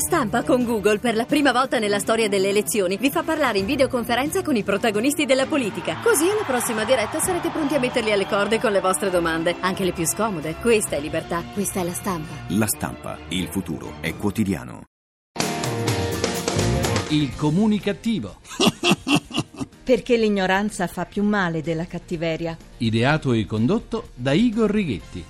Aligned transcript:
stampa 0.00 0.42
con 0.42 0.64
Google 0.64 0.98
per 0.98 1.14
la 1.14 1.24
prima 1.24 1.52
volta 1.52 1.78
nella 1.78 1.98
storia 1.98 2.28
delle 2.28 2.48
elezioni 2.48 2.96
vi 2.96 3.10
fa 3.10 3.22
parlare 3.22 3.58
in 3.58 3.66
videoconferenza 3.66 4.42
con 4.42 4.56
i 4.56 4.62
protagonisti 4.62 5.26
della 5.26 5.46
politica. 5.46 5.98
Così 6.02 6.28
alla 6.28 6.44
prossima 6.44 6.84
diretta 6.84 7.20
sarete 7.20 7.50
pronti 7.50 7.74
a 7.74 7.78
metterli 7.78 8.10
alle 8.10 8.26
corde 8.26 8.58
con 8.58 8.72
le 8.72 8.80
vostre 8.80 9.10
domande, 9.10 9.54
anche 9.60 9.84
le 9.84 9.92
più 9.92 10.06
scomode. 10.06 10.56
Questa 10.60 10.96
è 10.96 11.00
libertà, 11.00 11.44
questa 11.52 11.80
è 11.80 11.84
la 11.84 11.92
stampa. 11.92 12.34
La 12.48 12.66
stampa, 12.66 13.18
il 13.28 13.48
futuro 13.48 13.94
è 14.00 14.16
quotidiano. 14.16 14.84
Il 17.10 17.34
comunicativo. 17.36 18.36
Perché 19.84 20.16
l'ignoranza 20.16 20.86
fa 20.86 21.04
più 21.04 21.22
male 21.22 21.62
della 21.62 21.86
cattiveria. 21.86 22.56
Ideato 22.78 23.32
e 23.32 23.44
condotto 23.44 24.10
da 24.14 24.32
Igor 24.32 24.70
Righetti. 24.70 25.24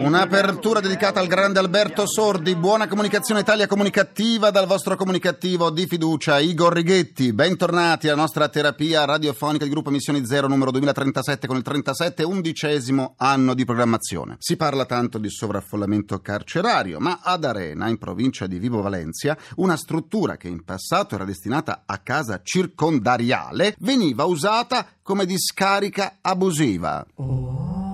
Un'apertura 0.00 0.80
dedicata 0.80 1.20
al 1.20 1.28
grande 1.28 1.60
Alberto 1.60 2.08
Sordi. 2.08 2.56
Buona 2.56 2.88
comunicazione 2.88 3.42
Italia 3.42 3.68
comunicativa 3.68 4.50
dal 4.50 4.66
vostro 4.66 4.96
comunicativo 4.96 5.70
di 5.70 5.86
fiducia 5.86 6.40
Igor 6.40 6.72
Righetti. 6.72 7.32
Bentornati 7.32 8.08
alla 8.08 8.20
nostra 8.20 8.48
terapia 8.48 9.04
radiofonica 9.04 9.64
di 9.64 9.70
gruppo 9.70 9.90
Missioni 9.90 10.26
Zero 10.26 10.48
numero 10.48 10.72
2037 10.72 11.46
con 11.46 11.56
il 11.56 11.62
37 11.62 12.24
undicesimo 12.24 13.14
anno 13.18 13.54
di 13.54 13.64
programmazione. 13.64 14.34
Si 14.40 14.56
parla 14.56 14.86
tanto 14.86 15.18
di 15.18 15.30
sovraffollamento 15.30 16.18
carcerario, 16.18 16.98
ma 16.98 17.20
ad 17.22 17.44
Arena, 17.44 17.88
in 17.88 17.98
provincia 17.98 18.48
di 18.48 18.58
Vibo 18.58 18.82
Valencia, 18.82 19.38
una 19.56 19.76
struttura 19.76 20.36
che 20.36 20.48
in 20.48 20.64
passato 20.64 21.14
era 21.14 21.24
destinata 21.24 21.84
a 21.86 21.98
casa 21.98 22.40
circondariale 22.42 23.76
veniva 23.78 24.24
usata 24.24 24.84
come 25.02 25.26
discarica 25.26 26.18
abusiva. 26.20 27.04
Oh. 27.16 27.91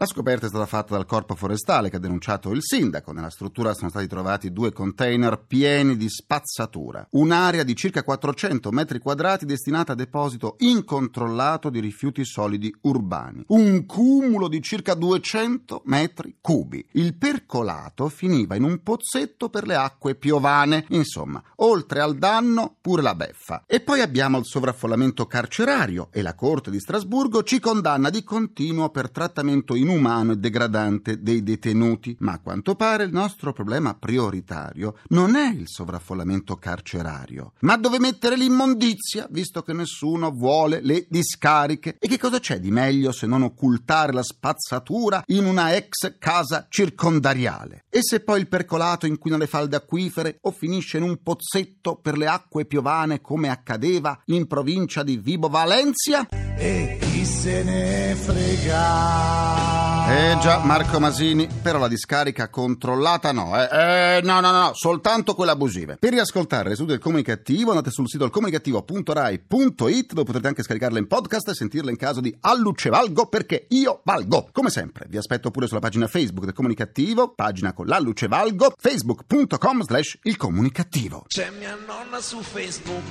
La 0.00 0.06
scoperta 0.06 0.46
è 0.46 0.48
stata 0.48 0.64
fatta 0.64 0.94
dal 0.94 1.04
corpo 1.04 1.34
forestale 1.34 1.90
che 1.90 1.96
ha 1.96 1.98
denunciato 1.98 2.52
il 2.52 2.62
sindaco. 2.62 3.12
Nella 3.12 3.28
struttura 3.28 3.74
sono 3.74 3.90
stati 3.90 4.06
trovati 4.06 4.50
due 4.50 4.72
container 4.72 5.44
pieni 5.46 5.94
di 5.98 6.08
spazzatura. 6.08 7.06
Un'area 7.10 7.64
di 7.64 7.76
circa 7.76 8.02
400 8.02 8.70
metri 8.70 8.98
quadrati 8.98 9.44
destinata 9.44 9.92
a 9.92 9.94
deposito 9.94 10.54
incontrollato 10.60 11.68
di 11.68 11.80
rifiuti 11.80 12.24
solidi 12.24 12.74
urbani. 12.80 13.44
Un 13.48 13.84
cumulo 13.84 14.48
di 14.48 14.62
circa 14.62 14.94
200 14.94 15.82
metri 15.84 16.38
cubi. 16.40 16.82
Il 16.92 17.14
percolato 17.16 18.08
finiva 18.08 18.54
in 18.54 18.62
un 18.62 18.82
pozzetto 18.82 19.50
per 19.50 19.66
le 19.66 19.74
acque 19.74 20.14
piovane. 20.14 20.86
Insomma, 20.88 21.42
oltre 21.56 22.00
al 22.00 22.16
danno, 22.16 22.74
pure 22.80 23.02
la 23.02 23.14
beffa. 23.14 23.64
E 23.66 23.80
poi 23.80 24.00
abbiamo 24.00 24.38
il 24.38 24.46
sovraffollamento 24.46 25.26
carcerario 25.26 26.08
e 26.10 26.22
la 26.22 26.34
Corte 26.34 26.70
di 26.70 26.80
Strasburgo 26.80 27.42
ci 27.42 27.60
condanna 27.60 28.08
di 28.08 28.24
continuo 28.24 28.88
per 28.88 29.10
trattamento 29.10 29.74
inumano 29.90 30.32
e 30.32 30.36
degradante 30.36 31.20
dei 31.20 31.42
detenuti, 31.42 32.16
ma 32.20 32.32
a 32.32 32.38
quanto 32.38 32.76
pare 32.76 33.04
il 33.04 33.12
nostro 33.12 33.52
problema 33.52 33.94
prioritario 33.94 34.96
non 35.08 35.34
è 35.34 35.52
il 35.52 35.66
sovraffollamento 35.66 36.56
carcerario, 36.56 37.52
ma 37.60 37.76
dove 37.76 37.98
mettere 37.98 38.36
l'immondizia, 38.36 39.26
visto 39.30 39.62
che 39.62 39.72
nessuno 39.72 40.30
vuole 40.30 40.80
le 40.80 41.06
discariche. 41.08 41.96
E 41.98 42.06
che 42.06 42.18
cosa 42.18 42.38
c'è 42.38 42.60
di 42.60 42.70
meglio 42.70 43.10
se 43.12 43.26
non 43.26 43.42
occultare 43.42 44.12
la 44.12 44.22
spazzatura 44.22 45.24
in 45.26 45.44
una 45.44 45.74
ex 45.74 46.16
casa 46.18 46.66
circondariale? 46.68 47.84
E 47.88 48.00
se 48.02 48.20
poi 48.20 48.40
il 48.40 48.48
percolato 48.48 49.06
inquina 49.06 49.36
le 49.36 49.46
falde 49.46 49.76
acquifere 49.76 50.38
o 50.42 50.52
finisce 50.52 50.98
in 50.98 51.02
un 51.02 51.20
pozzetto 51.22 51.96
per 51.96 52.16
le 52.16 52.28
acque 52.28 52.64
piovane 52.64 53.20
come 53.20 53.48
accadeva 53.48 54.20
in 54.26 54.46
provincia 54.46 55.02
di 55.02 55.16
Vibo 55.16 55.48
Valencia? 55.48 56.28
E 56.56 56.98
chi 57.00 57.24
se 57.24 57.64
ne 57.64 58.14
frega? 58.14 59.79
Eh 60.10 60.36
già, 60.40 60.58
Marco 60.58 60.98
Masini, 60.98 61.46
però 61.62 61.78
la 61.78 61.86
discarica 61.86 62.48
controllata 62.48 63.30
no, 63.30 63.56
eh? 63.56 64.16
eh 64.16 64.20
no, 64.24 64.40
no, 64.40 64.50
no, 64.50 64.72
soltanto 64.74 65.34
quelle 65.36 65.52
abusive. 65.52 65.98
Per 65.98 66.10
riascoltare 66.10 66.70
le 66.70 66.74
sedute 66.74 66.94
del 66.94 67.00
comunicativo 67.00 67.70
andate 67.70 67.92
sul 67.92 68.08
sito 68.08 68.28
comunicativo.rai.it 68.28 70.12
dove 70.12 70.24
potrete 70.24 70.48
anche 70.48 70.64
scaricarle 70.64 70.98
in 70.98 71.06
podcast 71.06 71.50
e 71.50 71.54
sentirle 71.54 71.92
in 71.92 71.96
caso 71.96 72.20
di 72.20 72.36
Alluce 72.40 72.90
Valgo 72.90 73.26
perché 73.26 73.66
io 73.68 74.00
valgo. 74.02 74.48
Come 74.50 74.70
sempre, 74.70 75.06
vi 75.08 75.16
aspetto 75.16 75.52
pure 75.52 75.68
sulla 75.68 75.78
pagina 75.78 76.08
Facebook 76.08 76.44
del 76.44 76.54
comunicativo, 76.54 77.32
pagina 77.32 77.72
con 77.72 77.86
l'Alluce 77.86 78.26
Valgo, 78.26 78.74
facebook.com 78.76 79.84
slash 79.84 80.18
il 80.22 80.36
comunicativo. 80.36 81.22
C'è 81.28 81.52
mia 81.56 81.78
nonna 81.86 82.20
su 82.20 82.40
Facebook 82.42 83.04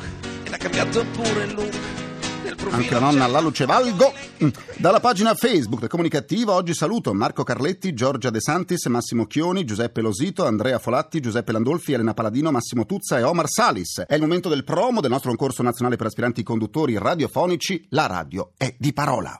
e 0.43 0.49
l'ha 0.49 0.57
cambiato 0.57 1.05
pure 1.13 1.43
il 1.45 1.53
look. 1.53 1.98
Anche 2.71 2.93
la 2.93 2.99
nonna 2.99 3.25
c'è- 3.25 3.31
La 3.31 3.39
Luce 3.39 3.65
Valgo. 3.65 4.13
Mm. 4.43 4.47
Dalla 4.77 4.99
pagina 4.99 5.33
Facebook 5.35 5.79
del 5.81 5.89
Comunicativo 5.89 6.53
oggi 6.53 6.73
saluto 6.73 7.13
Marco 7.13 7.43
Carletti, 7.43 7.93
Giorgia 7.93 8.29
De 8.29 8.39
Santis, 8.39 8.85
Massimo 8.85 9.25
Chioni, 9.25 9.65
Giuseppe 9.65 10.01
Losito, 10.01 10.45
Andrea 10.45 10.79
Folatti, 10.79 11.19
Giuseppe 11.19 11.51
Landolfi, 11.51 11.93
Elena 11.93 12.13
Paladino, 12.13 12.51
Massimo 12.51 12.85
Tuzza 12.85 13.17
e 13.17 13.23
Omar 13.23 13.47
Salis. 13.49 14.03
È 14.07 14.15
il 14.15 14.21
momento 14.21 14.49
del 14.49 14.63
promo 14.63 15.01
del 15.01 15.11
nostro 15.11 15.29
concorso 15.29 15.63
nazionale 15.63 15.95
per 15.95 16.07
aspiranti 16.07 16.43
conduttori 16.43 16.97
radiofonici. 16.97 17.85
La 17.89 18.07
radio 18.07 18.51
è 18.57 18.73
di 18.77 18.93
parola. 18.93 19.39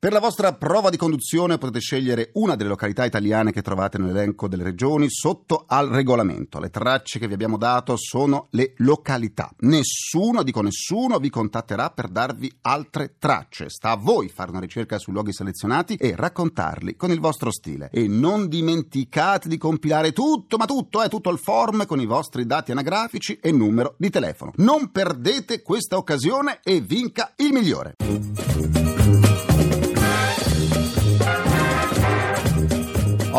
Per 0.00 0.12
la 0.12 0.18
vostra 0.18 0.54
prova 0.54 0.88
di 0.88 0.96
conduzione 0.96 1.58
potete 1.58 1.80
scegliere 1.80 2.30
una 2.36 2.56
delle 2.56 2.70
località 2.70 3.04
italiane 3.04 3.52
che 3.52 3.60
trovate 3.60 3.98
nell'elenco 3.98 4.48
delle 4.48 4.62
regioni 4.62 5.10
sotto 5.10 5.64
al 5.66 5.90
regolamento. 5.90 6.58
Le 6.58 6.70
tracce 6.70 7.18
che 7.18 7.28
vi 7.28 7.34
abbiamo 7.34 7.58
dato 7.58 7.98
sono 7.98 8.46
le 8.52 8.72
località. 8.78 9.52
Nessuno, 9.58 10.42
dico 10.42 10.62
nessuno, 10.62 11.18
vi 11.18 11.28
contatterà 11.28 11.90
per 11.90 12.08
darvi 12.08 12.50
altre 12.62 13.16
tracce. 13.18 13.68
Sta 13.68 13.90
a 13.90 13.96
voi 13.96 14.30
fare 14.30 14.52
una 14.52 14.60
ricerca 14.60 14.98
sui 14.98 15.12
luoghi 15.12 15.34
selezionati 15.34 15.96
e 15.96 16.14
raccontarli 16.16 16.96
con 16.96 17.10
il 17.10 17.20
vostro 17.20 17.50
stile. 17.50 17.90
E 17.92 18.08
non 18.08 18.48
dimenticate 18.48 19.50
di 19.50 19.58
compilare 19.58 20.12
tutto, 20.12 20.56
ma 20.56 20.64
tutto, 20.64 21.02
è 21.02 21.10
tutto 21.10 21.28
il 21.28 21.38
form 21.38 21.84
con 21.84 22.00
i 22.00 22.06
vostri 22.06 22.46
dati 22.46 22.70
anagrafici 22.70 23.38
e 23.38 23.52
numero 23.52 23.96
di 23.98 24.08
telefono. 24.08 24.52
Non 24.56 24.92
perdete 24.92 25.60
questa 25.60 25.98
occasione 25.98 26.60
e 26.62 26.80
vinca 26.80 27.34
il 27.36 27.52
migliore. 27.52 27.96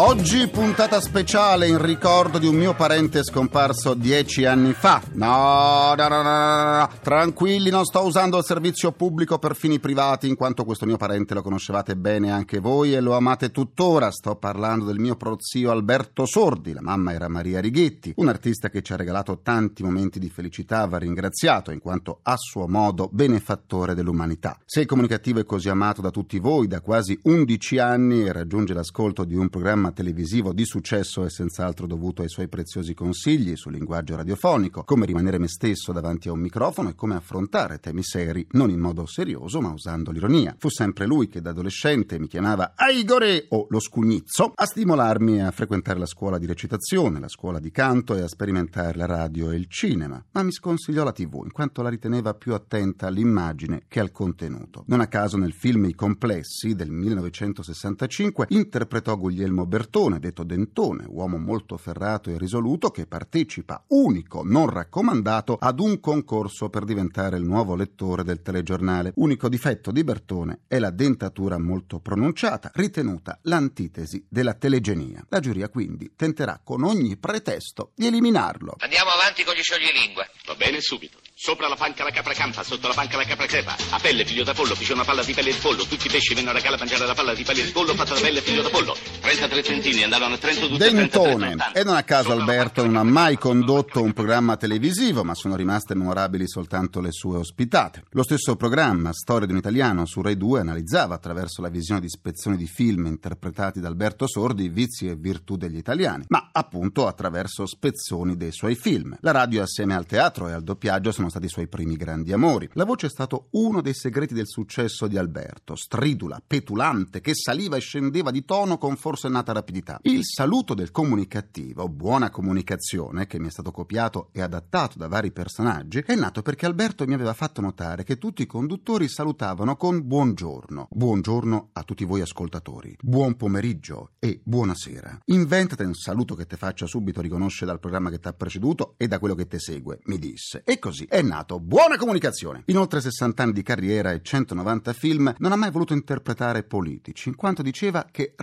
Oggi 0.03 0.47
puntata 0.47 1.00
speciale 1.00 1.67
in 1.67 1.79
ricordo 1.79 2.39
di 2.39 2.47
un 2.47 2.56
mio 2.56 2.73
parente 2.73 3.23
scomparso 3.23 3.94
dieci 3.94 4.45
anni 4.45 4.73
fa. 4.73 5.00
No, 5.13 5.94
no, 5.95 6.07
no, 6.07 6.23
no, 6.23 6.78
no, 6.78 6.89
tranquilli, 7.03 7.69
non 7.69 7.85
sto 7.85 8.03
usando 8.03 8.40
il 8.40 8.44
servizio 8.44 8.94
pubblico 8.94 9.38
per 9.38 9.56
fini 9.56 9.79
privati, 9.79 10.28
in 10.28 10.35
quanto 10.35 10.66
questo 10.66 10.88
mio 10.88 10.97
parente 10.97 11.35
lo 11.35 11.44
conoscevate 11.44 11.95
bene 11.95 12.31
anche 12.31 12.57
voi 12.57 12.95
e 12.95 13.00
lo 13.00 13.16
amate 13.16 13.51
tuttora. 13.51 14.09
Sto 14.09 14.38
parlando 14.38 14.85
del 14.85 14.97
mio 14.97 15.16
prozio 15.16 15.69
Alberto 15.69 16.25
Sordi, 16.25 16.73
la 16.73 16.81
mamma 16.81 17.13
era 17.13 17.28
Maria 17.28 17.59
Righetti, 17.59 18.13
un 18.16 18.28
artista 18.28 18.72
che 18.72 18.81
ci 18.81 18.94
ha 18.94 18.97
regalato 18.97 19.41
tanti 19.44 19.84
momenti 19.84 20.17
di 20.17 20.31
felicità, 20.31 20.84
va 20.88 20.97
ringraziato, 20.97 21.69
in 21.69 21.79
quanto 21.79 22.22
a 22.23 22.35
suo 22.38 22.67
modo 22.67 23.07
benefattore 23.11 23.94
dell'umanità. 23.94 24.57
Se 24.66 24.79
il 24.79 24.88
comunicativo 24.88 25.40
è 25.40 25.45
così 25.45 25.69
amato 25.69 26.02
da 26.02 26.09
tutti 26.09 26.40
voi 26.40 26.66
da 26.66 26.81
quasi 26.81 27.20
11 27.22 27.78
anni 27.78 28.23
e 28.23 28.31
raggiunge 28.31 28.73
l'ascolto 28.73 29.26
di 29.26 29.35
un 29.35 29.47
programma 29.47 29.90
televisivo 29.91 30.53
di 30.53 30.66
successo 30.66 31.23
è 31.26 31.29
senz'altro 31.29 31.88
dovuto 31.88 32.22
ai 32.22 32.29
suoi 32.29 32.47
preziosi 32.47 32.93
consigli 32.93 33.55
sul 33.55 33.73
linguaggio 33.73 34.16
radiofonico, 34.16 34.84
come 34.84 35.05
rimanere 35.05 35.38
me 35.38 35.47
stesso 35.47 35.91
davanti 35.91 36.28
a 36.28 36.32
un 36.32 36.40
microfono 36.40 36.90
e 36.90 36.96
come 36.96 37.16
affrontare 37.16 37.79
temi 37.79 38.03
seri, 38.03 38.46
non 38.52 38.70
in 38.70 38.79
modo 38.79 39.05
serioso 39.05 39.61
ma 39.61 39.70
usando 39.70 40.11
l'ironia. 40.11 40.55
Fu 40.58 40.70
sempre 40.70 41.05
lui 41.05 41.28
che 41.28 41.41
da 41.41 41.52
adolescente 41.52 42.20
mi 42.20 42.28
chiamava 42.28 42.73
Aigore 42.76 43.46
o 43.49 43.67
lo 43.70 43.79
scugnizzo 43.79 44.52
a 44.53 44.66
stimolarmi 44.66 45.41
a 45.41 45.52
frequentare 45.52 45.99
la 45.99 46.05
scuola 46.05 46.38
di 46.38 46.46
recitazione, 46.46 47.20
la 47.20 47.28
scuola 47.28 47.59
di 47.59 47.72
canto 47.72 48.16
e 48.16 48.22
a 48.22 48.28
sperimentare 48.28 48.97
la 48.97 49.05
radio 49.05 49.52
e 49.52 49.55
il 49.55 49.67
cinema, 49.67 50.23
ma 50.32 50.43
mi 50.43 50.52
sconsigliò 50.52 51.03
la 51.03 51.11
tv 51.11 51.41
in 51.43 51.52
quanto 51.52 51.82
la 51.82 51.90
riteneva 51.90 52.34
più 52.34 52.53
attenta 52.53 53.08
all'immagine 53.08 53.84
che 53.88 53.99
al 53.99 54.11
contenuto. 54.11 54.84
Non 54.88 55.02
a 55.02 55.08
caso 55.08 55.38
nel 55.38 55.53
film 55.53 55.85
I 55.85 55.96
Complessi 55.96 56.76
del 56.76 56.91
1965 56.91 58.47
interpretò 58.49 59.17
Guglielmo 59.17 59.66
Bertone, 59.72 60.20
detto 60.20 60.44
Dentone, 60.44 61.06
uomo 61.08 61.38
molto 61.38 61.78
ferrato 61.78 62.29
e 62.29 62.38
risoluto 62.38 62.90
che 62.90 63.06
partecipa, 63.08 63.85
unico, 63.88 64.41
non 64.44 64.70
raccomandato, 64.70 65.56
ad 65.58 65.79
un 65.79 66.02
concorso 66.02 66.68
per 66.68 66.84
diventare 66.84 67.38
il 67.38 67.46
nuovo 67.46 67.78
lettore 67.78 68.26
del 68.26 68.41
telegiornale. 68.41 69.14
Unico 69.16 69.47
difetto 69.47 69.91
di 69.91 70.03
Bertone 70.03 70.64
è 70.68 70.78
la 70.78 70.90
dentatura 70.90 71.58
molto 71.58 72.02
pronunciata, 72.02 72.70
ritenuta 72.73 73.40
l'antitesi 73.44 74.26
della 74.28 74.56
telegenia. 74.56 75.26
La 75.29 75.40
giuria 75.40 75.70
quindi 75.70 76.12
tenterà 76.17 76.59
con 76.62 76.84
ogni 76.84 77.16
pretesto 77.16 77.94
di 77.96 78.08
eliminarlo. 78.08 78.76
Andiamo 78.79 79.12
avanti 79.12 79.46
con 79.46 79.53
gli 79.53 79.62
scioglilingua. 79.62 80.28
Va 80.47 80.56
bene, 80.56 80.82
subito. 80.82 81.20
Sopra 81.34 81.70
la 81.70 81.76
panca 81.76 82.03
la 82.03 82.12
capra 82.12 82.34
campa, 82.34 82.62
sotto 82.62 82.90
la 82.90 82.94
panca 82.94 83.16
la 83.16 83.24
capra 83.24 83.46
crepa. 83.46 83.78
A 83.91 84.00
pelle, 84.00 84.26
figlio 84.26 84.44
da 84.44 84.53
pollo, 84.53 84.76
fece 84.76 84.91
una 84.91 85.06
palla 85.06 85.24
di 85.24 85.34
pelle 85.34 85.52
di 85.52 85.58
pollo. 85.58 85.85
Tutti 85.85 86.08
i 86.08 86.09
pesci 86.09 86.34
vennero 86.34 86.58
a 86.58 86.62
gala 86.62 86.76
a 86.76 86.79
mangiare 86.79 87.06
la 87.06 87.14
palla 87.14 87.34
di 87.34 87.44
pelle 87.44 87.64
di 87.64 87.72
pollo 87.72 87.96
fatta 87.96 88.16
da 88.16 88.20
pelle, 88.20 88.41
figlio 88.41 88.64
da 88.64 88.70
pollo. 88.70 88.96
33 89.31 89.63
centini, 89.63 90.03
andarono 90.03 90.33
a 90.33 90.37
Trento 90.37 90.67
tutti 90.67 90.83
a 90.83 90.89
30, 90.89 90.99
Dentone. 90.99 91.45
30, 91.55 91.72
E 91.72 91.83
non 91.85 91.95
a 91.95 92.03
caso 92.03 92.33
Alberto 92.33 92.83
non 92.85 92.97
ha 92.97 93.03
mai 93.03 93.37
condotto 93.37 94.01
un 94.01 94.11
programma 94.11 94.57
televisivo, 94.57 95.23
ma 95.23 95.35
sono 95.35 95.55
rimaste 95.55 95.95
memorabili 95.95 96.49
soltanto 96.49 96.99
le 96.99 97.11
sue 97.11 97.37
ospitate. 97.37 98.03
Lo 98.09 98.23
stesso 98.23 98.57
programma, 98.57 99.13
Storia 99.13 99.47
di 99.47 99.53
un 99.53 99.59
italiano, 99.59 100.05
su 100.05 100.22
Rai 100.22 100.35
2, 100.35 100.59
analizzava 100.59 101.16
attraverso 101.16 101.61
la 101.61 101.69
visione 101.69 102.01
di 102.01 102.09
spezzoni 102.09 102.57
di 102.57 102.67
film 102.67 103.05
interpretati 103.05 103.79
da 103.79 103.87
Alberto 103.87 104.28
Sordi 104.28 104.66
i 104.66 104.69
vizi 104.69 105.07
e 105.07 105.16
virtù 105.16 105.55
degli 105.55 105.78
italiani, 105.78 106.25
ma 106.28 106.49
appunto 106.51 107.07
attraverso 107.07 107.66
spezzoni 107.66 108.35
dei 108.35 108.51
suoi 108.51 108.75
film. 108.75 109.16
La 109.22 109.31
radio 109.31 109.63
assieme 109.63 109.95
al 109.95 110.05
teatro 110.05 110.49
e 110.49 110.51
al 110.51 110.63
doppiaggio 110.63 111.13
sono 111.13 111.29
stati 111.29 111.45
i 111.45 111.49
suoi 111.49 111.69
primi 111.69 111.95
grandi 111.95 112.33
amori. 112.33 112.69
La 112.73 112.83
voce 112.83 113.05
è 113.05 113.09
stato 113.09 113.47
uno 113.51 113.79
dei 113.81 113.93
segreti 113.93 114.33
del 114.33 114.47
successo 114.47 115.07
di 115.07 115.17
Alberto, 115.17 115.75
stridula, 115.75 116.41
petulante, 116.45 117.22
che 117.22 117.33
saliva 117.33 117.78
e 117.78 117.79
scendeva 117.79 118.29
di 118.29 118.43
tono 118.43 118.78
con 118.78 118.97
forsennata 119.22 119.52
rapidità. 119.52 120.00
Il 120.02 120.22
saluto 120.23 120.73
del 120.73 120.90
comunicativo, 120.90 121.88
buona 121.88 122.32
comunicazione, 122.32 123.28
che 123.28 123.40
mi 123.40 123.47
è 123.47 123.52
stato 123.52 123.72
copiato 123.72 124.29
e 124.32 124.41
adattato 124.41 124.97
da 124.97 125.08
vari 125.08 125.32
personaggi, 125.32 126.00
è 126.00 126.16
nato 126.16 126.41
perché 126.41 126.66
Alberto 126.66 127.06
mi 127.06 127.14
aveva 127.14 127.34
fatto 127.34 127.62
notare 127.62 128.03
che 128.03 128.18
tutti 128.18 128.41
i 128.41 128.47
conduttori 128.47 129.08
salutavano 129.08 129.76
con 129.76 130.08
buongiorno. 130.08 130.88
Buongiorno 130.90 131.70
a 131.73 131.84
tutti 131.84 132.03
voi 132.03 132.22
ascoltatori. 132.22 132.97
Buon 133.00 133.35
pomeriggio 133.35 134.14
e 134.18 134.41
buonasera. 134.44 135.20
Inventate 135.26 135.84
un 135.84 135.94
saluto 135.94 136.34
che 136.34 136.47
te 136.47 136.58
faccia 136.58 136.88
subito 136.88 137.22
riconoscere 137.22 137.67
dal 137.67 137.79
programma 137.79 138.09
che 138.09 138.20
ti 138.20 138.28
ha 138.28 138.34
preceduto 138.34 138.96
e 138.97 139.08
da 139.08 139.20
quello 139.20 139.35
che 139.35 139.46
te 139.46 139.59
segue, 139.59 140.00
mi 140.06 140.17
disse. 140.17 140.64
E 140.66 140.79
così 140.79 141.06
è 141.06 141.22
nato 141.22 141.59
Buona 141.59 141.97
Comunicazione. 141.97 142.64
In 142.66 142.78
oltre 142.78 143.02
60 143.02 143.44
anni 143.44 143.53
di 143.53 143.62
carriera 143.62 144.12
e 144.12 144.22
190 144.24 144.94
film, 144.94 145.32
non 145.38 145.52
ha 145.52 145.58
mai 145.58 145.70
voluto 145.70 145.94
interpretare 145.94 146.64
politici, 146.64 147.29
in 147.29 147.35
quanto 147.35 147.62
diceva 147.62 148.08
che 148.09 148.34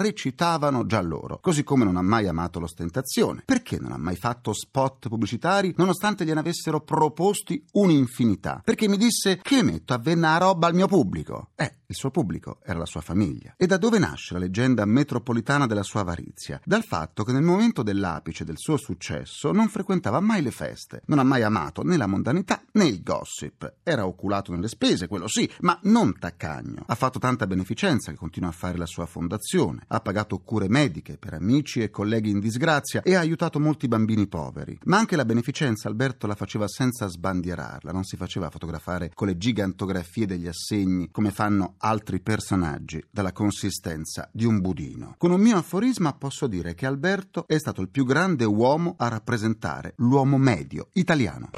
recitavano 0.69 0.87
già 0.87 1.01
loro, 1.01 1.39
così 1.41 1.65
come 1.65 1.85
non 1.85 1.97
ha 1.97 2.03
mai 2.03 2.27
amato 2.27 2.61
l'ostentazione. 2.61 3.43
Perché 3.45 3.79
non 3.79 3.93
ha 3.93 3.97
mai 3.97 4.17
fatto 4.17 4.53
spot 4.53 5.09
pubblicitari, 5.09 5.75
nonostante 5.77 6.25
gliene 6.25 6.41
avessero 6.41 6.81
proposti 6.81 7.65
un'infinità? 7.73 8.61
Perché 8.65 8.89
mi 8.89 8.97
disse 8.97 9.41
che 9.43 9.63
metto 9.63 9.95
a 9.95 9.99
venna 9.99 10.37
roba 10.39 10.67
al 10.67 10.75
mio 10.75 10.87
pubblico. 10.87 11.51
Eh, 11.57 11.79
il 11.87 11.95
suo 11.95 12.11
pubblico 12.11 12.59
era 12.63 12.79
la 12.79 12.87
sua 12.87 13.01
famiglia. 13.01 13.55
E 13.57 13.67
da 13.67 13.79
dove 13.79 13.99
nasce 13.99 14.35
la 14.35 14.41
leggenda 14.41 14.85
metropolitana 14.85 15.67
della 15.67 15.83
sua 15.83 16.01
avarizia? 16.01 16.61
Dal 16.65 16.85
fatto 16.85 17.25
che 17.25 17.33
nel 17.33 17.43
momento 17.43 17.83
dell'apice 17.83 18.45
del 18.45 18.59
suo 18.59 18.77
successo 18.77 19.53
non 19.53 19.69
frequentava 19.69 20.21
mai 20.21 20.43
le 20.43 20.51
feste, 20.51 21.03
non 21.07 21.19
ha 21.19 21.25
mai 21.25 21.43
amato 21.43 21.83
né 21.83 21.97
la 21.97 22.07
mondanità 22.07 22.63
né 22.73 22.85
il 22.85 23.03
gossip. 23.03 23.77
Era 23.83 24.07
oculato 24.07 24.53
nelle 24.53 24.69
spese, 24.69 25.09
quello 25.09 25.29
sì, 25.29 25.51
ma 25.61 25.79
non 25.85 26.19
taccagno. 26.19 26.83
Ha 26.87 26.95
fatto 26.95 27.19
tanta 27.19 27.47
beneficenza 27.47 28.11
che 28.11 28.19
continua 28.19 28.51
a 28.51 28.53
fare 28.53 28.77
la 28.77 28.87
sua 28.87 29.07
fondazione, 29.07 29.85
ha 29.89 30.01
pagato 30.01 30.41
cure 30.49 30.67
mediche 30.67 31.19
per 31.19 31.35
amici 31.35 31.83
e 31.83 31.91
colleghi 31.91 32.31
in 32.31 32.41
disgrazia 32.41 33.03
e 33.03 33.15
ha 33.15 33.21
aiutato 33.21 33.61
molti 33.61 33.87
bambini 33.87 34.27
poveri. 34.29 34.79
Ma 34.85 34.97
anche 34.97 35.15
la 35.15 35.27
beneficenza 35.27 35.89
Alberto 35.89 36.27
la 36.27 36.35
faceva 36.35 36.67
senza 36.67 37.07
sbandierarla, 37.07 37.93
non 37.93 38.05
si 38.05 38.17
faceva 38.17 38.49
fotografare 38.49 39.11
con 39.13 39.27
le 39.27 39.37
gigantografie 39.37 40.25
degli 40.25 40.47
assegni 40.47 41.11
come 41.11 41.33
fanno 41.33 41.75
altri 41.77 42.21
personaggi 42.21 43.05
dalla 43.11 43.33
consistenza 43.33 44.31
di 44.33 44.47
un 44.47 44.63
budino. 44.63 45.17
Con 45.19 45.33
un 45.33 45.41
mio 45.43 45.59
aforisma 45.59 46.15
posso 46.15 46.47
dire 46.47 46.75
che 46.75 46.87
Alberto 46.87 47.47
è 47.47 47.59
stato 47.59 47.83
il 47.83 47.91
più 47.91 48.07
grande 48.07 48.47
uomo 48.47 48.95
a 48.97 49.09
rappresentare 49.09 49.93
l'uomo 49.97 50.39
medio 50.39 50.89
italiano. 50.95 51.51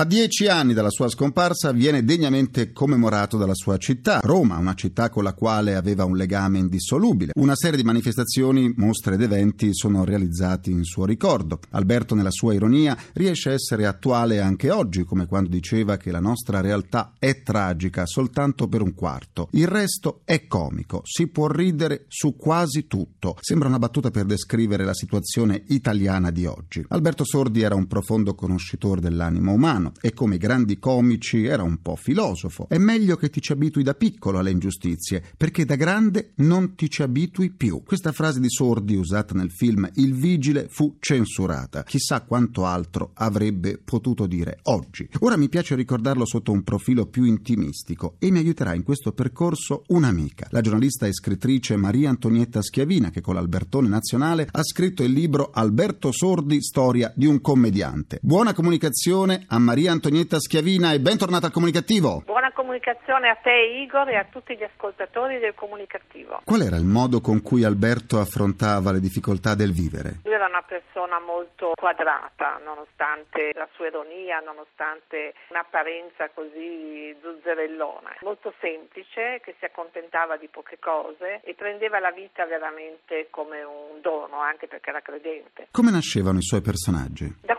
A 0.00 0.04
dieci 0.04 0.46
anni 0.46 0.74
dalla 0.74 0.90
sua 0.90 1.08
scomparsa 1.08 1.72
viene 1.72 2.04
degnamente 2.04 2.70
commemorato 2.70 3.36
dalla 3.36 3.56
sua 3.56 3.78
città, 3.78 4.20
Roma, 4.22 4.56
una 4.56 4.74
città 4.74 5.10
con 5.10 5.24
la 5.24 5.32
quale 5.32 5.74
aveva 5.74 6.04
un 6.04 6.16
legame 6.16 6.58
indissolubile. 6.58 7.32
Una 7.34 7.56
serie 7.56 7.78
di 7.78 7.82
manifestazioni, 7.82 8.72
mostre 8.76 9.14
ed 9.14 9.22
eventi 9.22 9.74
sono 9.74 10.04
realizzati 10.04 10.70
in 10.70 10.84
suo 10.84 11.04
ricordo. 11.04 11.58
Alberto, 11.70 12.14
nella 12.14 12.30
sua 12.30 12.54
ironia, 12.54 12.96
riesce 13.14 13.48
a 13.48 13.54
essere 13.54 13.86
attuale 13.86 14.40
anche 14.40 14.70
oggi, 14.70 15.02
come 15.02 15.26
quando 15.26 15.48
diceva 15.48 15.96
che 15.96 16.12
la 16.12 16.20
nostra 16.20 16.60
realtà 16.60 17.14
è 17.18 17.42
tragica 17.42 18.06
soltanto 18.06 18.68
per 18.68 18.82
un 18.82 18.94
quarto. 18.94 19.48
Il 19.50 19.66
resto 19.66 20.20
è 20.22 20.46
comico, 20.46 21.02
si 21.06 21.26
può 21.26 21.48
ridere 21.48 22.04
su 22.06 22.36
quasi 22.36 22.86
tutto. 22.86 23.36
Sembra 23.40 23.66
una 23.66 23.80
battuta 23.80 24.12
per 24.12 24.26
descrivere 24.26 24.84
la 24.84 24.94
situazione 24.94 25.64
italiana 25.70 26.30
di 26.30 26.46
oggi. 26.46 26.84
Alberto 26.86 27.24
Sordi 27.24 27.62
era 27.62 27.74
un 27.74 27.88
profondo 27.88 28.36
conoscitore 28.36 29.00
dell'animo 29.00 29.50
umano 29.50 29.86
e 30.00 30.12
come 30.12 30.36
i 30.36 30.38
grandi 30.38 30.78
comici 30.78 31.44
era 31.44 31.62
un 31.62 31.80
po' 31.82 31.96
filosofo. 31.96 32.68
È 32.68 32.78
meglio 32.78 33.16
che 33.16 33.30
ti 33.30 33.40
ci 33.40 33.52
abitui 33.52 33.82
da 33.82 33.94
piccolo 33.94 34.38
alle 34.38 34.50
ingiustizie, 34.50 35.22
perché 35.36 35.64
da 35.64 35.76
grande 35.76 36.32
non 36.36 36.74
ti 36.74 36.90
ci 36.90 37.02
abitui 37.02 37.50
più. 37.50 37.82
Questa 37.84 38.12
frase 38.12 38.40
di 38.40 38.50
Sordi 38.50 38.96
usata 38.96 39.34
nel 39.34 39.50
film 39.50 39.88
Il 39.94 40.14
Vigile 40.14 40.66
fu 40.68 40.96
censurata. 40.98 41.82
Chissà 41.84 42.22
quanto 42.22 42.66
altro 42.66 43.10
avrebbe 43.14 43.78
potuto 43.78 44.26
dire 44.26 44.58
oggi. 44.64 45.08
Ora 45.20 45.36
mi 45.36 45.48
piace 45.48 45.74
ricordarlo 45.74 46.26
sotto 46.26 46.52
un 46.52 46.62
profilo 46.62 47.06
più 47.06 47.24
intimistico 47.24 48.16
e 48.18 48.30
mi 48.30 48.38
aiuterà 48.38 48.74
in 48.74 48.82
questo 48.82 49.12
percorso 49.12 49.84
un'amica, 49.88 50.48
la 50.50 50.60
giornalista 50.60 51.06
e 51.06 51.12
scrittrice 51.12 51.76
Maria 51.76 52.10
Antonietta 52.10 52.62
Schiavina, 52.62 53.10
che 53.10 53.20
con 53.20 53.34
l'Albertone 53.34 53.88
Nazionale 53.88 54.48
ha 54.50 54.62
scritto 54.62 55.02
il 55.02 55.12
libro 55.12 55.50
Alberto 55.52 56.12
Sordi, 56.12 56.62
storia 56.62 57.12
di 57.14 57.26
un 57.26 57.40
commediante. 57.40 58.18
Buona 58.22 58.52
comunicazione 58.52 59.44
a 59.46 59.58
Maria 59.58 59.77
Antonietta 59.86 60.38
Schiavina 60.40 60.92
e 60.92 61.00
bentornata 61.00 61.46
al 61.46 61.52
comunicativo. 61.52 62.22
Buona 62.24 62.50
comunicazione 62.52 63.28
a 63.28 63.36
te 63.36 63.52
Igor 63.84 64.08
e 64.08 64.16
a 64.16 64.24
tutti 64.24 64.56
gli 64.56 64.62
ascoltatori 64.62 65.38
del 65.38 65.54
comunicativo. 65.54 66.40
Qual 66.44 66.62
era 66.62 66.76
il 66.76 66.84
modo 66.84 67.20
con 67.20 67.42
cui 67.42 67.64
Alberto 67.64 68.18
affrontava 68.18 68.92
le 68.92 69.00
difficoltà 69.00 69.54
del 69.54 69.72
vivere? 69.72 70.20
Lui 70.24 70.34
era 70.34 70.46
una 70.46 70.62
persona 70.62 71.20
molto 71.20 71.72
quadrata, 71.74 72.60
nonostante 72.64 73.52
la 73.54 73.68
sua 73.74 73.86
ironia, 73.88 74.40
nonostante 74.40 75.34
un'apparenza 75.50 76.30
così 76.32 77.14
zuzzerellona. 77.20 78.16
Molto 78.22 78.52
semplice, 78.60 79.40
che 79.44 79.54
si 79.58 79.64
accontentava 79.64 80.36
di 80.36 80.48
poche 80.48 80.78
cose 80.80 81.40
e 81.44 81.54
prendeva 81.54 82.00
la 82.00 82.10
vita 82.10 82.46
veramente 82.46 83.28
come 83.30 83.62
un 83.62 84.00
dono, 84.00 84.40
anche 84.40 84.66
perché 84.66 84.90
era 84.90 85.00
credente. 85.00 85.68
Come 85.70 85.90
nascevano 85.90 86.38
i 86.38 86.42
suoi 86.42 86.60
personaggi? 86.60 87.28
Da 87.42 87.57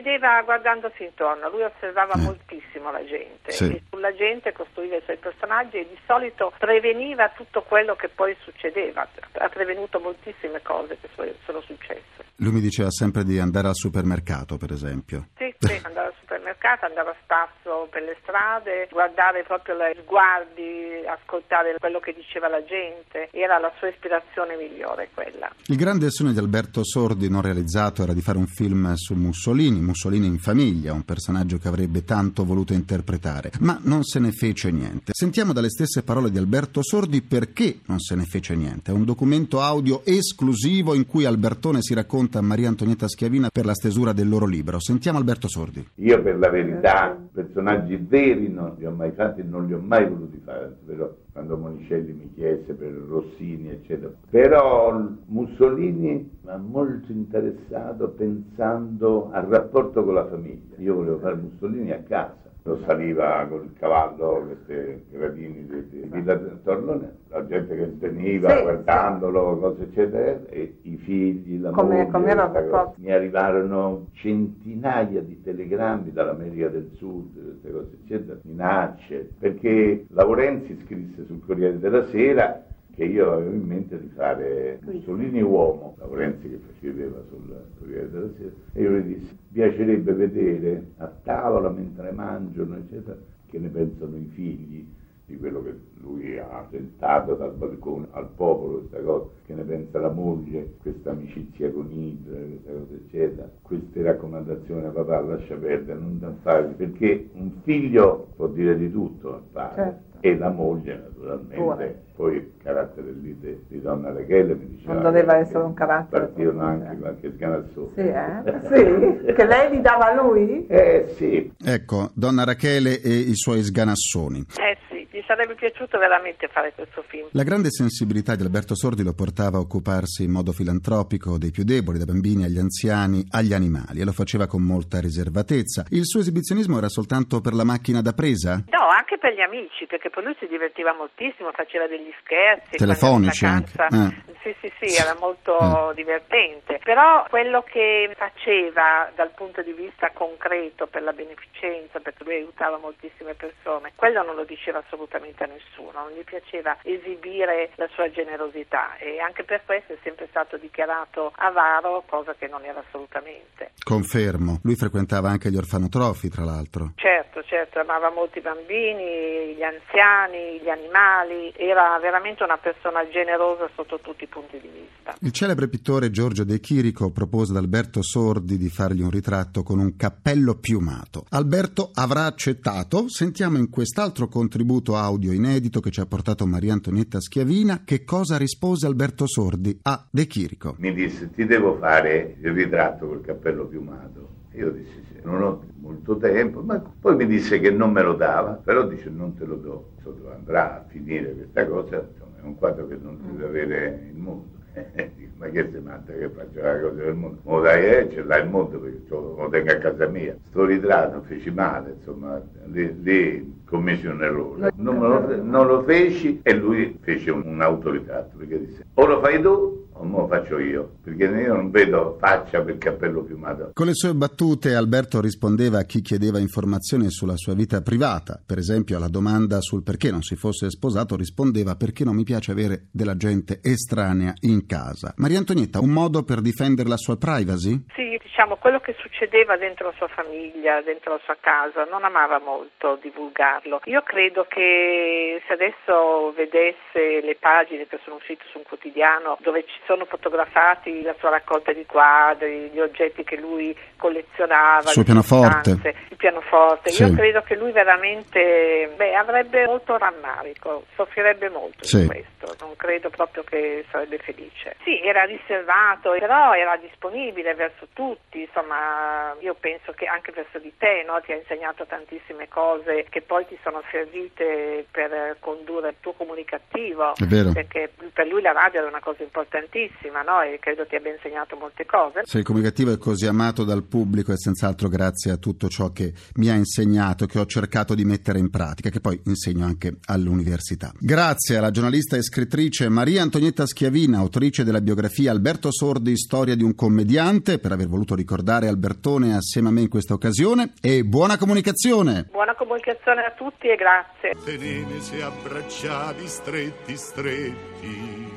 vedeva 0.00 0.40
guardandosi 0.42 1.04
intorno, 1.04 1.48
lui 1.50 1.62
osservava 1.62 2.14
Eh. 2.14 2.20
moltissimo 2.22 2.90
la 2.90 3.04
gente 3.04 3.52
Sì. 3.52 3.64
e 3.64 3.82
sulla 3.90 4.14
gente 4.14 4.52
costruiva 4.52 4.96
i 4.96 5.02
suoi 5.04 5.18
personaggi 5.18 5.76
e 5.78 5.86
di 5.88 5.98
solito 6.06 6.52
preveniva 6.58 7.28
tutto 7.36 7.62
quello 7.62 7.94
che 7.94 8.08
poi 8.08 8.34
succedeva. 8.42 9.06
Ha 9.32 9.48
prevenuto 9.48 10.00
moltissime 10.00 10.62
cose 10.62 10.96
che 11.00 11.08
so- 11.14 11.34
sono 11.44 11.60
successe. 11.60 12.24
Lui 12.36 12.52
mi 12.52 12.60
diceva 12.60 12.90
sempre 12.90 13.22
di 13.24 13.38
andare 13.38 13.68
al 13.68 13.74
supermercato, 13.74 14.56
per 14.56 14.72
esempio. 14.72 15.26
Sì, 15.36 15.54
sì, 15.58 15.78
andare 15.84 16.06
al 16.08 16.14
supermercato, 16.20 16.86
andare 16.86 17.10
a 17.10 17.16
spasso 17.22 17.86
per 17.90 18.02
le 18.02 18.16
strade, 18.22 18.88
guardare 18.90 19.42
proprio 19.42 19.74
i 19.86 19.96
sguardi, 20.02 21.04
ascoltare 21.06 21.74
quello 21.78 22.00
che 22.00 22.14
diceva 22.14 22.48
la 22.48 22.64
gente. 22.64 23.28
Era 23.32 23.58
la 23.58 23.70
sua 23.78 23.88
ispirazione 23.88 24.56
migliore 24.56 25.10
quella. 25.12 25.50
Il 25.66 25.76
grande 25.76 26.10
sogno 26.10 26.32
di 26.32 26.38
Alberto 26.38 26.82
Sordi 26.82 27.28
non 27.28 27.42
realizzato 27.42 28.02
era 28.02 28.14
di 28.14 28.22
fare 28.22 28.38
un 28.38 28.46
film 28.46 28.94
su 28.94 29.14
Mussolini, 29.14 29.80
Mussolini 29.90 30.26
in 30.26 30.38
famiglia, 30.38 30.92
un 30.92 31.02
personaggio 31.02 31.58
che 31.58 31.66
avrebbe 31.66 32.04
tanto 32.04 32.44
voluto 32.44 32.72
interpretare, 32.72 33.50
ma 33.58 33.80
non 33.82 34.04
se 34.04 34.20
ne 34.20 34.30
fece 34.30 34.70
niente. 34.70 35.10
Sentiamo 35.12 35.52
dalle 35.52 35.68
stesse 35.68 36.04
parole 36.04 36.30
di 36.30 36.38
Alberto 36.38 36.80
Sordi 36.80 37.22
perché 37.22 37.80
non 37.86 37.98
se 37.98 38.14
ne 38.14 38.24
fece 38.24 38.54
niente. 38.54 38.92
È 38.92 38.94
un 38.94 39.04
documento 39.04 39.60
audio 39.60 40.02
esclusivo 40.04 40.94
in 40.94 41.06
cui 41.06 41.24
Albertone 41.24 41.82
si 41.82 41.92
racconta 41.92 42.38
a 42.38 42.42
Maria 42.42 42.68
Antonietta 42.68 43.08
Schiavina 43.08 43.50
per 43.50 43.64
la 43.64 43.74
stesura 43.74 44.12
del 44.12 44.28
loro 44.28 44.46
libro. 44.46 44.78
Sentiamo 44.78 45.18
Alberto 45.18 45.48
Sordi. 45.48 45.84
Io 45.96 46.22
per 46.22 46.38
la 46.38 46.50
verità 46.50 47.18
personaggi 47.32 47.96
veri 47.96 48.48
non 48.48 48.76
li 48.78 48.86
ho 48.86 48.92
mai 48.92 49.10
fatti 49.10 49.40
e 49.40 49.44
non 49.44 49.66
li 49.66 49.72
ho 49.72 49.80
mai 49.80 50.08
voluti 50.08 50.40
fare, 50.44 50.76
però 50.86 51.12
quando 51.32 51.56
Monicelli 51.56 52.12
mi 52.12 52.32
chiese 52.34 52.72
per 52.74 52.92
Rossini 52.92 53.70
eccetera. 53.70 54.12
Però 54.30 55.00
Mussolini 55.26 56.30
mi 56.42 56.50
ha 56.50 56.56
molto 56.56 57.12
interessato 57.12 58.08
pensando 58.08 59.30
al 59.32 59.44
rapporto 59.44 60.04
con 60.04 60.14
la 60.14 60.26
famiglia. 60.26 60.76
Io 60.78 60.94
volevo 60.94 61.18
fare 61.18 61.36
Mussolini 61.36 61.92
a 61.92 62.02
casa 62.02 62.49
lo 62.62 62.78
saliva 62.86 63.46
con 63.48 63.64
il 63.64 63.72
cavallo, 63.78 64.46
questi 64.46 65.04
gradini 65.10 65.66
di, 65.66 65.88
di 65.88 66.08
Villa 66.10 66.38
Torlone, 66.62 67.16
la 67.28 67.46
gente 67.46 67.74
che 67.74 67.86
veniva 67.96 68.54
Sì, 68.54 68.62
guardandolo, 68.62 69.58
cose 69.58 69.82
eccetera, 69.84 70.40
e 70.48 70.78
i 70.82 70.96
figli, 70.96 71.60
la 71.60 71.70
Come- 71.70 72.08
moglie, 72.10 72.92
mi 72.96 73.12
arrivarono 73.12 74.08
centinaia 74.12 75.20
di 75.22 75.40
telegrammi 75.42 76.12
dall'America 76.12 76.68
del 76.68 76.90
Sud, 76.96 77.32
queste 77.32 77.70
cose 77.70 77.98
eccetera, 78.02 78.38
minacce, 78.42 79.30
perché 79.38 80.04
Laurenzi 80.10 80.78
scrisse 80.84 81.24
sul 81.24 81.40
Corriere 81.44 81.78
della 81.78 82.04
Sera 82.06 82.64
che 82.94 83.04
io 83.04 83.32
avevo 83.32 83.52
in 83.52 83.62
mente 83.62 84.00
di 84.00 84.08
fare 84.08 84.78
Mussolini 84.82 85.42
uomo, 85.42 85.94
Laurenzi 85.98 86.48
che 86.48 86.60
scriveva 86.78 87.22
sul 87.28 87.64
Corriere 87.78 88.10
della 88.10 88.28
Sera, 88.36 88.50
e 88.72 88.82
io 88.82 88.90
gli 88.98 89.14
dissi, 89.14 89.36
piacerebbe 89.52 90.12
vedere 90.12 90.84
a 90.98 91.06
tavola 91.22 91.70
mentre 91.70 92.10
mangiano, 92.12 92.76
eccetera, 92.76 93.16
che 93.46 93.58
ne 93.58 93.68
pensano 93.68 94.16
i 94.16 94.28
figli 94.32 94.86
di 95.30 95.36
quello 95.36 95.62
che 95.62 95.72
lui 96.00 96.36
ha 96.38 96.66
tentato 96.68 97.34
dal 97.34 97.54
balcone 97.54 98.08
al 98.10 98.28
popolo, 98.34 98.78
questa 98.78 99.00
cosa, 99.00 99.30
che 99.46 99.54
ne 99.54 99.62
pensa 99.62 100.00
la 100.00 100.10
moglie, 100.10 100.74
questa 100.82 101.10
amicizia 101.12 101.70
con 101.70 101.88
Hitler, 101.88 102.48
questa 102.48 102.72
cosa 102.72 102.94
eccetera, 102.94 103.50
queste 103.62 104.02
raccomandazioni 104.02 104.86
a 104.86 104.90
papà 104.90 105.20
lascia 105.20 105.54
perdere, 105.54 106.00
non 106.00 106.18
da 106.18 106.32
fare, 106.42 106.74
perché 106.76 107.28
un 107.34 107.52
figlio 107.62 108.28
può 108.34 108.48
dire 108.48 108.76
di 108.76 108.90
tutto 108.90 109.34
al 109.34 109.42
padre 109.52 109.82
Certo. 109.82 110.09
E 110.20 110.36
la 110.36 110.50
moglie 110.50 110.94
naturalmente, 111.08 111.54
Pure. 111.56 112.02
poi 112.14 112.34
il 112.36 112.50
carattere 112.62 113.10
lì 113.12 113.36
di, 113.40 113.58
di 113.68 113.80
donna 113.80 114.12
Rachele 114.12 114.54
mi 114.54 114.68
diceva 114.68 114.92
Non 114.94 115.02
doveva 115.02 115.32
che 115.34 115.38
essere 115.40 115.58
un 115.64 115.74
carattere 115.74 116.22
partivano 116.26 116.58
così, 116.60 116.86
anche 116.86 117.00
qualche 117.00 117.30
sganazzone. 117.32 117.88
Sì, 117.94 118.00
eh? 118.00 119.24
Sì, 119.26 119.32
che 119.32 119.44
lei 119.46 119.70
li 119.70 119.80
dava 119.80 120.06
a 120.10 120.22
lui? 120.22 120.66
Eh 120.66 121.12
sì, 121.16 121.52
Ecco, 121.64 122.10
donna 122.14 122.44
Rachele 122.44 123.00
e 123.00 123.08
i 123.10 123.34
suoi 123.34 123.62
sganassoni. 123.62 124.38
Eh 124.40 124.76
sì, 124.88 124.89
gli 124.89 124.89
sarebbe 125.30 125.54
piaciuto 125.54 125.96
veramente 125.96 126.48
fare 126.48 126.72
questo 126.74 127.04
film. 127.06 127.28
La 127.30 127.44
grande 127.44 127.70
sensibilità 127.70 128.34
di 128.34 128.42
Alberto 128.42 128.74
Sordi 128.74 129.04
lo 129.04 129.12
portava 129.12 129.58
a 129.58 129.60
occuparsi 129.60 130.24
in 130.24 130.32
modo 130.32 130.50
filantropico 130.50 131.38
dei 131.38 131.52
più 131.52 131.62
deboli, 131.62 131.98
da 131.98 132.04
bambini 132.04 132.42
agli 132.42 132.58
anziani, 132.58 133.24
agli 133.30 133.52
animali, 133.52 134.00
e 134.00 134.04
lo 134.04 134.10
faceva 134.10 134.48
con 134.48 134.62
molta 134.62 134.98
riservatezza. 134.98 135.86
Il 135.90 136.04
suo 136.04 136.18
esibizionismo 136.18 136.78
era 136.78 136.88
soltanto 136.88 137.40
per 137.40 137.54
la 137.54 137.62
macchina 137.62 138.02
da 138.02 138.12
presa? 138.12 138.64
No, 138.74 138.88
anche 138.90 139.18
per 139.18 139.34
gli 139.34 139.40
amici, 139.40 139.86
perché 139.86 140.10
poi 140.10 140.24
lui 140.24 140.34
si 140.40 140.48
divertiva 140.48 140.92
moltissimo, 140.98 141.52
faceva 141.52 141.86
degli 141.86 142.10
scherzi. 142.24 142.76
Telefonici 142.76 143.44
anche, 143.44 143.70
vacanza. 143.76 144.22
Sì, 144.42 144.54
sì, 144.60 144.72
sì, 144.80 144.96
era 144.96 145.14
molto 145.18 145.92
divertente. 145.94 146.80
Però 146.82 147.24
quello 147.28 147.62
che 147.62 148.10
faceva 148.16 149.10
dal 149.14 149.30
punto 149.30 149.60
di 149.62 149.72
vista 149.72 150.10
concreto 150.12 150.86
per 150.86 151.02
la 151.02 151.12
beneficenza, 151.12 152.00
perché 152.00 152.24
lui 152.24 152.36
aiutava 152.36 152.78
moltissime 152.78 153.34
persone, 153.34 153.92
quello 153.94 154.22
non 154.22 154.36
lo 154.36 154.44
diceva 154.44 154.78
assolutamente 154.78 155.44
a 155.44 155.46
nessuno, 155.46 155.92
non 155.92 156.10
gli 156.12 156.24
piaceva 156.24 156.76
esibire 156.82 157.70
la 157.74 157.88
sua 157.92 158.10
generosità 158.10 158.96
e 158.96 159.18
anche 159.20 159.44
per 159.44 159.62
questo 159.66 159.92
è 159.92 159.98
sempre 160.02 160.26
stato 160.30 160.56
dichiarato 160.56 161.32
avaro, 161.36 162.02
cosa 162.08 162.34
che 162.34 162.48
non 162.48 162.64
era 162.64 162.82
assolutamente. 162.86 163.72
Confermo. 163.84 164.60
Lui 164.62 164.76
frequentava 164.76 165.28
anche 165.28 165.50
gli 165.50 165.56
orfanotrofi, 165.56 166.28
tra 166.30 166.44
l'altro. 166.44 166.92
Certo, 166.96 167.42
certo, 167.44 167.80
amava 167.80 168.10
molti 168.10 168.40
bambini, 168.40 169.54
gli 169.54 169.62
anziani, 169.62 170.60
gli 170.60 170.70
animali, 170.70 171.52
era 171.56 171.98
veramente 171.98 172.42
una 172.42 172.56
persona 172.58 173.06
generosa 173.08 173.68
sotto 173.74 174.00
tutti 174.00 174.24
i 174.24 174.28
punti 174.30 174.58
di 174.60 174.68
vista. 174.68 175.16
Il 175.20 175.32
celebre 175.32 175.68
pittore 175.68 176.10
Giorgio 176.10 176.44
De 176.44 176.60
Chirico 176.60 177.10
propose 177.10 177.52
ad 177.52 177.58
Alberto 177.58 178.02
Sordi 178.02 178.56
di 178.56 178.68
fargli 178.68 179.02
un 179.02 179.10
ritratto 179.10 179.62
con 179.62 179.78
un 179.78 179.96
cappello 179.96 180.54
piumato. 180.54 181.26
Alberto 181.30 181.90
avrà 181.92 182.24
accettato. 182.24 183.08
Sentiamo 183.08 183.58
in 183.58 183.68
quest'altro 183.68 184.28
contributo 184.28 184.96
audio 184.96 185.32
inedito 185.32 185.80
che 185.80 185.90
ci 185.90 186.00
ha 186.00 186.06
portato 186.06 186.46
Maria 186.46 186.72
Antonietta 186.72 187.20
Schiavina 187.20 187.82
che 187.84 188.04
cosa 188.04 188.36
rispose 188.36 188.86
Alberto 188.86 189.26
Sordi 189.26 189.78
a 189.82 190.06
De 190.10 190.26
Chirico. 190.26 190.76
mi 190.78 190.94
disse 190.94 191.30
ti 191.30 191.44
devo 191.44 191.76
fare 191.76 192.36
il 192.40 192.52
ritratto 192.52 193.06
col 193.06 193.20
cappello 193.20 193.66
piumato. 193.66 194.38
Io 194.54 194.70
dissi 194.70 195.04
sì, 195.08 195.20
non 195.22 195.42
ho 195.42 195.64
molto 195.80 196.16
tempo, 196.16 196.60
ma 196.60 196.78
poi 196.78 197.14
mi 197.14 197.26
disse 197.26 197.60
che 197.60 197.70
non 197.70 197.92
me 197.92 198.02
lo 198.02 198.14
dava, 198.14 198.52
però 198.52 198.86
dice 198.86 199.08
non 199.08 199.34
te 199.36 199.44
lo 199.44 199.54
do, 199.54 199.90
so 200.02 200.10
dove 200.10 200.34
andrà 200.34 200.80
a 200.80 200.84
finire 200.88 201.32
questa 201.34 201.66
cosa, 201.68 202.04
insomma 202.10 202.29
è 202.42 202.46
un 202.46 202.56
quadro 202.56 202.86
che 202.86 202.96
non 203.00 203.18
deve 203.36 203.46
avere 203.46 204.08
il 204.12 204.16
mondo. 204.16 204.58
Ma 205.36 205.48
che 205.48 205.68
sei 205.70 205.80
matta 205.80 206.12
che 206.12 206.28
faccio 206.28 206.60
la 206.60 206.80
cosa 206.80 207.02
del 207.02 207.14
mondo? 207.14 207.38
Mo 207.44 207.60
dai, 207.60 207.84
eh, 207.84 208.10
ce 208.10 208.22
l'ha 208.22 208.38
il 208.38 208.48
mondo 208.48 208.78
perché 208.78 209.00
lo 209.08 209.48
tengo 209.50 209.70
a 209.70 209.76
casa 209.76 210.06
mia. 210.06 210.36
Sto 210.48 210.64
ritratto 210.64 211.22
feci 211.22 211.50
male, 211.50 211.94
insomma, 211.96 212.42
lì, 212.66 213.02
lì 213.02 213.60
commisi 213.64 214.06
un 214.06 214.22
errore. 214.22 214.70
Non, 214.76 214.98
lo, 214.98 215.42
non 215.42 215.66
lo 215.66 215.82
feci 215.82 216.40
e 216.42 216.54
lui 216.54 216.98
fece 217.00 217.30
un, 217.30 217.42
un 217.46 217.60
autoritratto 217.62 218.36
perché 218.36 218.58
disse 218.58 218.84
o 218.94 219.06
lo 219.06 219.20
fai 219.20 219.40
tu 219.40 219.79
o 220.00 220.04
me 220.04 220.16
lo 220.16 220.26
faccio 220.26 220.58
io, 220.58 220.96
perché 221.02 221.24
io 221.24 221.54
non 221.54 221.70
vedo 221.70 222.16
faccia 222.18 222.62
per 222.62 222.78
cappello 222.78 223.22
piumato. 223.22 223.70
Con 223.74 223.86
le 223.86 223.94
sue 223.94 224.14
battute 224.14 224.74
Alberto 224.74 225.20
rispondeva 225.20 225.80
a 225.80 225.84
chi 225.84 226.00
chiedeva 226.00 226.38
informazioni 226.38 227.10
sulla 227.10 227.36
sua 227.36 227.54
vita 227.54 227.82
privata. 227.82 228.40
Per 228.44 228.56
esempio 228.56 228.96
alla 228.96 229.08
domanda 229.08 229.60
sul 229.60 229.82
perché 229.82 230.10
non 230.10 230.22
si 230.22 230.36
fosse 230.36 230.70
sposato 230.70 231.16
rispondeva 231.16 231.76
perché 231.76 232.04
non 232.04 232.16
mi 232.16 232.24
piace 232.24 232.50
avere 232.50 232.86
della 232.90 233.16
gente 233.16 233.60
estranea 233.62 234.32
in 234.40 234.64
casa. 234.64 235.12
Maria 235.16 235.38
Antonietta, 235.38 235.80
un 235.80 235.90
modo 235.90 236.22
per 236.22 236.40
difendere 236.40 236.88
la 236.88 236.96
sua 236.96 237.18
privacy? 237.18 237.84
Sì, 237.94 238.18
diciamo, 238.22 238.56
quello 238.60 238.78
che 238.80 238.94
succedeva 239.00 239.56
dentro 239.56 239.86
la 239.88 239.94
sua 239.96 240.08
famiglia, 240.08 240.80
dentro 240.82 241.14
la 241.14 241.20
sua 241.24 241.36
casa, 241.40 241.84
non 241.84 242.04
amava 242.04 242.38
molto 242.38 242.96
divulgarlo. 243.00 243.80
Io 243.84 244.02
credo 244.02 244.44
che 244.48 245.42
se 245.46 245.52
adesso 245.54 246.32
vedesse 246.32 247.20
le 247.22 247.36
pagine 247.36 247.86
che 247.86 247.98
sono 248.04 248.16
uscite 248.16 248.44
su 248.50 248.58
un 248.58 248.64
quotidiano 248.64 249.36
dove 249.40 249.64
ci 249.64 249.80
sono 249.86 250.04
fotografati 250.04 251.02
la 251.02 251.14
sua 251.18 251.30
raccolta 251.30 251.72
di 251.72 251.86
quadri, 251.86 252.68
gli 252.72 252.80
oggetti 252.80 253.24
che 253.24 253.36
lui 253.36 253.76
collezionava, 253.96 254.80
Il 254.82 254.88
suo 254.88 255.02
pianoforte. 255.04 255.94
il 256.10 256.16
pianoforte, 256.16 256.90
Sì. 256.90 257.02
io 257.04 257.12
credo 257.14 257.40
che 257.42 257.54
lui 257.56 257.72
veramente 257.72 258.92
beh, 258.96 259.14
avrebbe 259.14 259.64
molto 259.66 259.96
rammarico, 259.96 260.84
soffrirebbe 260.94 261.48
molto 261.48 261.84
Sì. 261.84 262.00
di 262.00 262.06
questo, 262.06 262.54
non 262.60 262.76
credo 262.76 263.08
proprio 263.10 263.42
che 263.42 263.84
sarebbe 263.90 264.18
felice. 264.18 264.76
Sì, 264.84 265.00
era 265.02 265.24
riservato, 265.24 266.10
però 266.18 266.52
era 266.54 266.76
disponibile 266.76 267.54
verso 267.54 267.88
tutti, 267.94 268.48
insomma 268.50 269.34
io 269.40 269.54
penso 269.54 269.92
che 269.92 270.06
anche 270.06 270.32
verso 270.32 270.58
di 270.58 270.72
te 270.76 271.04
no? 271.06 271.20
ti 271.24 271.32
ha 271.32 271.36
insegnato 271.36 271.86
tantissime 271.86 272.48
cose 272.48 273.06
che 273.08 273.22
poi 273.22 273.46
ti 273.46 273.56
sono 273.62 273.80
servite 273.90 274.86
per 274.90 275.36
condurre 275.38 275.90
il 275.90 275.96
tuo 276.00 276.12
comunicativo, 276.12 277.14
È 277.14 277.24
vero. 277.24 277.52
perché 277.52 277.90
per 278.12 278.26
lui 278.26 278.42
la 278.42 278.52
radio 278.52 278.80
era 278.80 278.88
una 278.88 279.00
cosa 279.00 279.22
importantissima 279.22 280.22
no? 280.22 280.42
e 280.42 280.58
credo 280.58 280.86
ti 280.86 280.96
abbia 280.96 281.12
insegnato 281.14 281.56
molte 281.56 281.86
cose. 281.86 282.22
Se 282.24 282.38
il 282.38 282.44
comunicativo 282.44 282.92
è 282.92 282.98
così 282.98 283.26
amato 283.26 283.62
dal 283.64 283.84
pubblico 283.84 284.32
è 284.32 284.36
senz'altro 284.36 284.88
grazie 284.88 285.30
a 285.30 285.36
tutto 285.36 285.68
ciò 285.68 285.92
che 285.92 286.12
mi 286.34 286.50
ha 286.50 286.54
insegnato, 286.54 287.26
che 287.26 287.38
ho 287.38 287.46
cercato 287.46 287.94
di 287.94 288.04
mettere 288.04 288.38
in 288.38 288.50
pratica, 288.50 288.90
che 288.90 289.00
poi 289.00 289.20
insegno 289.26 289.64
anche 289.64 289.94
all'università. 290.06 290.92
Grazie 290.98 291.56
alla 291.56 291.70
giornalista 291.70 292.16
e 292.16 292.22
scrittrice 292.22 292.88
Maria 292.88 293.22
Antonietta 293.22 293.66
Schiavina, 293.66 294.18
autrice 294.18 294.64
della 294.64 294.80
biografia 294.80 295.30
Alberto 295.30 295.70
Sordi, 295.70 296.16
storia 296.16 296.56
di 296.56 296.64
un 296.64 296.74
commediante, 296.74 297.58
per 297.58 297.72
aver 297.72 297.86
voluto 297.86 298.14
ricordare 298.14 298.39
Albertone 298.68 299.34
assieme 299.34 299.68
a 299.68 299.72
me 299.72 299.82
in 299.82 299.88
questa 299.88 300.14
occasione 300.14 300.72
e 300.80 301.04
buona 301.04 301.36
comunicazione! 301.36 302.28
Buona 302.30 302.54
comunicazione 302.54 303.24
a 303.24 303.32
tutti 303.32 303.68
e 303.68 303.76
grazie. 303.76 304.36
Tenenesi 304.44 305.20
abbracciati 305.20 306.26
stretti 306.26 306.96
stretti, 306.96 308.28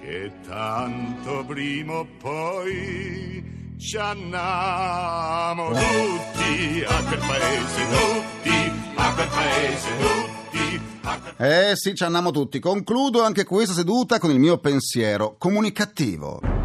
che 0.00 0.32
tanto 0.46 1.44
prima 1.46 1.94
o 1.94 2.06
poi 2.20 3.76
ci 3.80 3.96
andiamo 3.96 5.70
tutti 5.70 6.84
a 6.86 7.02
quel 7.04 7.20
paese, 7.26 7.86
tutti 7.88 8.72
a 8.94 9.14
quel 9.14 9.28
paese, 9.28 9.88
tutti 9.96 10.80
a 11.02 11.18
quel 11.18 11.70
Eh 11.70 11.72
sì, 11.76 11.94
ci 11.94 12.04
andiamo 12.04 12.30
tutti. 12.30 12.58
Concludo 12.58 13.22
anche 13.22 13.44
questa 13.44 13.72
seduta 13.72 14.18
con 14.18 14.30
il 14.30 14.38
mio 14.38 14.58
pensiero 14.58 15.36
comunicativo. 15.38 16.59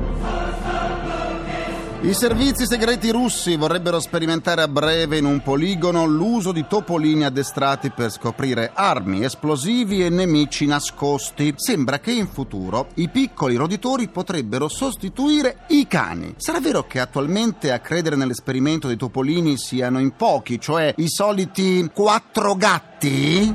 I 2.06 2.14
servizi 2.14 2.68
segreti 2.68 3.10
russi 3.10 3.56
vorrebbero 3.56 4.00
sperimentare 4.00 4.62
a 4.62 4.68
breve 4.68 5.18
in 5.18 5.26
un 5.26 5.42
poligono 5.42 6.06
l'uso 6.06 6.52
di 6.52 6.68
topolini 6.68 7.24
addestrati 7.24 7.90
per 7.90 8.12
scoprire 8.12 8.70
armi, 8.76 9.24
esplosivi 9.24 10.06
e 10.06 10.10
nemici 10.10 10.68
nascosti. 10.68 11.56
Sembra 11.58 11.98
che 11.98 12.12
in 12.12 12.28
futuro 12.28 12.90
i 12.96 13.10
piccoli 13.10 13.56
roditori 13.56 14.08
potrebbero 14.08 14.68
sostituire 14.68 15.62
i 15.70 15.88
cani. 15.88 16.36
Sarà 16.38 16.60
vero 16.60 16.86
che 16.86 17.00
attualmente 17.00 17.72
a 17.72 17.80
credere 17.80 18.16
nell'esperimento 18.16 18.86
dei 18.86 18.98
topolini 18.98 19.58
siano 19.58 20.00
in 20.00 20.16
pochi, 20.16 20.62
cioè 20.62 20.94
i 20.98 21.10
soliti 21.10 21.90
quattro 21.92 22.54
gatti? 22.54 23.52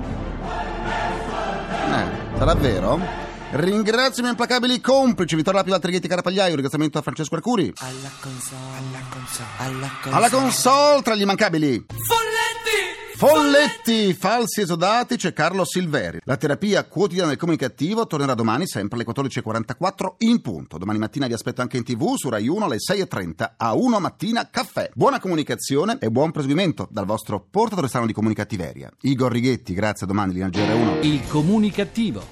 Eh, 1.92 2.37
sarà 2.37 2.54
vero? 2.54 3.19
Ringrazio 3.52 4.19
i 4.19 4.21
miei 4.21 4.30
implacabili 4.30 4.80
complici 4.80 5.35
Vittorio 5.35 5.59
Lapio, 5.59 5.75
Altrighetti, 5.75 6.07
Carapagliaio. 6.07 6.50
Un 6.50 6.54
ringraziamento 6.54 6.99
a 6.99 7.02
Francesco 7.02 7.35
Arcuri. 7.35 7.73
Alla 7.78 8.11
console, 8.21 8.61
alla 8.76 9.04
console, 9.11 9.49
alla 9.57 9.90
console. 10.00 10.16
Alla 10.16 10.30
console 10.30 11.02
tra 11.02 11.14
gli 11.16 11.23
immancabili. 11.23 11.87
Folletti! 11.88 12.99
Folletti, 13.16 14.14
falsi 14.14 14.61
esodati, 14.61 15.16
c'è 15.16 15.33
Carlo 15.33 15.64
Silveri. 15.64 16.21
La 16.25 16.37
terapia 16.37 16.85
quotidiana 16.85 17.28
del 17.28 17.38
comunicativo 17.38 18.07
tornerà 18.07 18.35
domani 18.35 18.69
sempre 18.69 18.97
alle 18.97 19.12
14.44 19.12 20.14
in 20.19 20.40
punto. 20.40 20.78
Domani 20.78 20.99
mattina 20.99 21.26
vi 21.26 21.33
aspetto 21.33 21.61
anche 21.61 21.76
in 21.76 21.83
tv 21.83 22.14
su 22.14 22.28
Rai 22.28 22.47
1 22.47 22.64
alle 22.64 22.76
6.30 22.76 23.50
a 23.57 23.75
1 23.75 23.99
mattina 23.99 24.49
caffè. 24.49 24.90
Buona 24.95 25.19
comunicazione 25.19 25.99
e 26.00 26.09
buon 26.09 26.30
proseguimento 26.30 26.88
dal 26.88 27.04
vostro 27.04 27.45
portatore 27.50 27.88
strano 27.88 28.07
di 28.07 28.12
comunicativeria. 28.12 28.90
Igor 29.00 29.33
Righetti, 29.33 29.75
grazie 29.75 30.07
a 30.07 30.09
domani, 30.09 30.35
Lina 30.35 30.47
GR1. 30.47 31.04
Il 31.04 31.21
comunicativo. 31.26 32.25